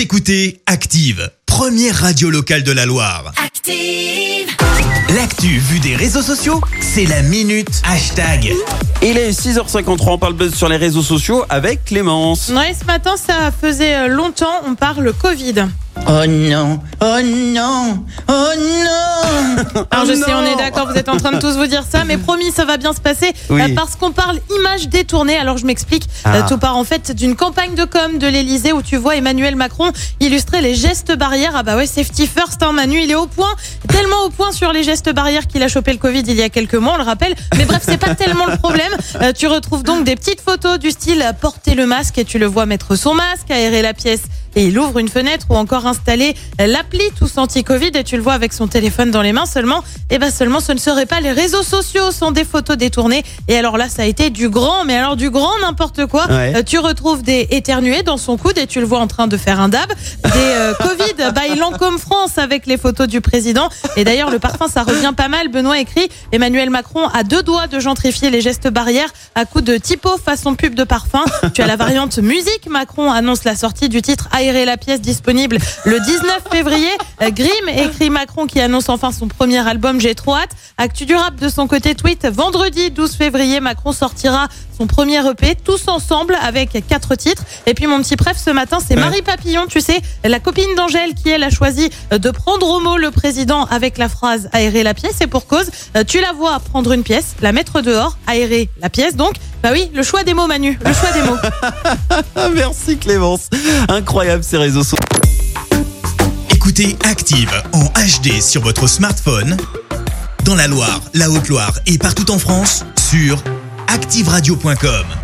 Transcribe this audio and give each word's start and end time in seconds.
Vous 0.00 0.04
écoutez 0.04 0.62
Active, 0.64 1.30
première 1.44 1.94
radio 1.94 2.30
locale 2.30 2.62
de 2.62 2.72
la 2.72 2.86
Loire. 2.86 3.34
Active. 3.36 4.48
L'actu 5.14 5.58
vue 5.58 5.78
des 5.78 5.94
réseaux 5.94 6.22
sociaux, 6.22 6.58
c'est 6.80 7.04
la 7.04 7.20
minute 7.20 7.82
hashtag. 7.84 8.50
Il 9.02 9.18
est 9.18 9.32
6h53, 9.32 10.12
on 10.12 10.16
parle 10.16 10.32
buzz 10.32 10.54
sur 10.54 10.70
les 10.70 10.78
réseaux 10.78 11.02
sociaux 11.02 11.44
avec 11.50 11.84
Clémence. 11.84 12.48
Ouais, 12.48 12.72
ce 12.72 12.86
matin, 12.86 13.16
ça 13.18 13.50
faisait 13.52 13.94
euh, 13.94 14.08
longtemps, 14.08 14.62
on 14.66 14.74
parle 14.74 15.12
Covid. 15.12 15.66
Oh 16.12 16.26
non, 16.26 16.80
oh 17.00 17.20
non, 17.22 18.04
oh 18.28 18.32
non 18.58 19.84
Alors 19.92 20.06
je 20.06 20.12
Oh 20.12 20.24
sais, 20.24 20.34
on 20.34 20.44
est 20.44 20.56
d'accord, 20.56 20.88
vous 20.88 20.96
êtes 20.98 21.08
en 21.08 21.16
train 21.18 21.30
de 21.30 21.38
tous 21.38 21.56
vous 21.56 21.66
dire 21.68 21.84
ça, 21.88 22.02
mais 22.04 22.16
promis, 22.16 22.50
ça 22.50 22.64
va 22.64 22.78
bien 22.78 22.92
se 22.92 23.00
passer 23.00 23.32
Oui. 23.48 23.60
euh, 23.62 23.68
parce 23.76 23.94
qu'on 23.94 24.10
parle 24.10 24.40
images 24.58 24.88
détournées. 24.88 25.36
Alors 25.36 25.56
je 25.58 25.66
m'explique, 25.66 26.04
Ah. 26.24 26.36
Euh, 26.36 26.42
tout 26.48 26.58
part 26.58 26.76
en 26.76 26.82
fait 26.82 27.12
d'une 27.12 27.36
campagne 27.36 27.76
de 27.76 27.84
com 27.84 28.18
de 28.18 28.26
l'Elysée 28.26 28.72
où 28.72 28.82
tu 28.82 28.96
vois 28.96 29.14
Emmanuel 29.16 29.54
Macron 29.54 29.92
illustrer 30.18 30.60
les 30.62 30.74
gestes 30.74 31.16
barrières. 31.16 31.52
Ah 31.54 31.62
bah 31.62 31.76
ouais, 31.76 31.86
safety 31.86 32.26
first, 32.26 32.60
hein, 32.62 32.72
Manu, 32.72 33.00
il 33.02 33.10
est 33.10 33.14
au 33.14 33.26
point, 33.26 33.54
tellement 33.88 34.24
au 34.26 34.30
point 34.30 34.52
sur 34.52 34.72
les 34.72 34.82
gestes 34.82 35.12
barrières 35.12 35.46
qu'il 35.46 35.62
a 35.62 35.68
chopé 35.68 35.92
le 35.92 35.98
Covid 35.98 36.22
il 36.26 36.34
y 36.34 36.42
a 36.42 36.48
quelques 36.48 36.74
mois, 36.74 36.94
on 36.94 36.98
le 36.98 37.04
rappelle. 37.04 37.34
Mais 37.56 37.64
bref, 37.64 37.82
c'est 37.84 37.98
pas 37.98 38.14
tellement 38.14 38.46
le 38.46 38.56
problème. 38.56 38.92
Euh, 39.22 39.32
tu 39.32 39.46
retrouves 39.46 39.82
donc 39.82 40.04
des 40.04 40.16
petites 40.16 40.40
photos 40.40 40.78
du 40.78 40.90
style 40.90 41.24
porter 41.40 41.74
le 41.74 41.86
masque 41.86 42.18
et 42.18 42.24
tu 42.24 42.38
le 42.38 42.46
vois 42.46 42.66
mettre 42.66 42.96
son 42.96 43.14
masque, 43.14 43.50
aérer 43.50 43.82
la 43.82 43.94
pièce 43.94 44.22
et 44.56 44.66
il 44.66 44.78
ouvre 44.78 44.98
une 44.98 45.08
fenêtre 45.08 45.46
ou 45.50 45.54
encore 45.54 45.86
installer 45.86 46.34
l'appli 46.58 47.02
tous 47.16 47.38
anti-Covid 47.38 47.90
et 47.94 48.04
tu 48.04 48.16
le 48.16 48.22
vois 48.22 48.32
avec 48.32 48.52
son 48.52 48.66
téléphone 48.66 49.10
dans 49.10 49.22
les 49.22 49.32
mains 49.32 49.46
seulement. 49.46 49.82
Et 50.10 50.18
ben 50.18 50.30
seulement 50.30 50.60
ce 50.60 50.72
ne 50.72 50.78
serait 50.78 51.06
pas 51.06 51.20
les 51.20 51.32
réseaux 51.32 51.62
sociaux 51.62 52.10
sont 52.10 52.32
des 52.32 52.44
photos 52.44 52.76
détournées 52.76 53.22
et 53.48 53.56
alors 53.56 53.76
là 53.76 53.88
ça 53.88 54.02
a 54.02 54.04
été 54.06 54.30
du 54.30 54.48
grand 54.48 54.84
mais 54.84 54.96
alors 54.96 55.16
du 55.16 55.30
grand 55.30 55.58
n'importe 55.60 56.06
quoi. 56.06 56.26
Ouais. 56.26 56.52
Euh, 56.56 56.62
tu 56.64 56.78
retrouves 56.78 57.22
des 57.22 57.46
éternués 57.50 58.02
dans 58.02 58.16
son 58.16 58.36
coude 58.36 58.58
et 58.58 58.66
tu 58.66 58.80
le 58.80 58.86
vois 58.86 58.98
en 58.98 59.06
train 59.06 59.28
de 59.28 59.36
faire 59.36 59.60
un 59.60 59.68
dab. 59.68 59.90
Des 60.32 60.38
euh, 60.38 60.74
Covid, 60.74 61.32
il 61.52 61.62
en 61.62 61.72
comme 61.72 61.98
France 61.98 62.38
avec 62.38 62.66
les 62.66 62.76
photos 62.76 63.08
du 63.08 63.20
président 63.20 63.68
et 63.96 64.04
d'ailleurs 64.04 64.30
le 64.30 64.38
parfum 64.38 64.68
ça 64.68 64.82
revient 64.82 65.12
pas 65.16 65.28
mal. 65.28 65.48
Benoît 65.48 65.78
écrit 65.78 66.08
Emmanuel 66.32 66.70
Macron 66.70 67.08
a 67.08 67.24
deux 67.24 67.42
doigts 67.42 67.66
de 67.66 67.80
gentrifier 67.80 68.30
les 68.30 68.40
gestes 68.40 68.68
barrières 68.68 69.10
à 69.34 69.44
coup 69.44 69.60
de 69.60 69.76
typo 69.76 70.16
façon 70.18 70.54
pub 70.54 70.74
de 70.74 70.84
parfum. 70.84 71.24
Tu 71.54 71.62
as 71.62 71.66
la 71.66 71.76
variante 71.76 72.18
musique. 72.18 72.68
Macron 72.68 73.10
annonce 73.10 73.44
la 73.44 73.56
sortie 73.56 73.88
du 73.88 74.02
titre 74.02 74.28
Aérer 74.32 74.64
la 74.64 74.76
pièce 74.76 75.00
disponible 75.00 75.58
le 75.84 75.98
19 75.98 76.42
février. 76.52 76.90
Grimm 77.20 77.68
écrit 77.68 78.10
Macron 78.10 78.46
qui 78.46 78.60
annonce 78.60 78.88
enfin 78.88 79.10
son 79.12 79.28
premier 79.28 79.66
album 79.66 80.00
J'ai 80.00 80.14
trop 80.14 80.36
hâte. 80.36 80.50
Actu 80.78 81.06
du 81.06 81.14
rap 81.14 81.36
de 81.36 81.48
son 81.48 81.66
côté 81.66 81.94
tweet 81.94 82.26
vendredi 82.26 82.90
12 82.90 83.14
février 83.16 83.60
Macron 83.60 83.92
sortira 83.92 84.48
son 84.76 84.86
premier 84.86 85.26
EP 85.28 85.56
tous 85.56 85.88
ensemble 85.88 86.36
avec 86.42 86.86
quatre 86.86 87.14
titres. 87.16 87.44
Et 87.66 87.74
puis 87.74 87.86
mon 87.86 88.00
petit 88.00 88.16
préf 88.16 88.36
ce 88.38 88.50
matin 88.50 88.78
c'est. 88.86 88.96
Marie 88.96 89.22
Papillon, 89.22 89.66
tu 89.66 89.80
sais, 89.80 90.00
la 90.28 90.40
copine 90.40 90.74
d'Angèle 90.76 91.14
qui 91.14 91.30
elle 91.30 91.42
a 91.42 91.50
choisi 91.50 91.90
de 92.10 92.30
prendre 92.30 92.68
au 92.68 92.80
mot 92.80 92.96
le 92.96 93.10
président 93.10 93.64
avec 93.66 93.98
la 93.98 94.08
phrase 94.08 94.48
aérer 94.52 94.82
la 94.82 94.94
pièce 94.94 95.20
et 95.20 95.26
pour 95.26 95.46
cause, 95.46 95.70
euh, 95.96 96.04
tu 96.04 96.20
la 96.20 96.32
vois 96.32 96.58
prendre 96.60 96.92
une 96.92 97.02
pièce, 97.02 97.34
la 97.40 97.52
mettre 97.52 97.80
dehors, 97.80 98.16
aérer 98.26 98.68
la 98.80 98.90
pièce 98.90 99.16
donc. 99.16 99.34
Bah 99.62 99.70
oui, 99.72 99.90
le 99.94 100.02
choix 100.02 100.24
des 100.24 100.32
mots 100.32 100.46
Manu, 100.46 100.78
le 100.84 100.92
choix 100.92 101.10
des 101.12 101.22
mots. 101.22 102.50
Merci 102.54 102.96
Clémence. 102.96 103.48
Incroyable 103.88 104.42
ces 104.42 104.56
réseaux 104.56 104.82
sociaux. 104.82 104.98
Écoutez 106.50 106.96
Active 107.04 107.50
en 107.72 107.84
HD 107.84 108.40
sur 108.40 108.62
votre 108.62 108.86
smartphone, 108.86 109.56
dans 110.44 110.54
la 110.54 110.66
Loire, 110.66 111.00
la 111.14 111.30
Haute-Loire 111.30 111.72
et 111.86 111.98
partout 111.98 112.30
en 112.30 112.38
France, 112.38 112.84
sur 113.10 113.42
activeradio.com. 113.88 115.19